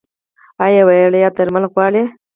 [0.65, 2.03] ایا وړیا درمل غواړئ؟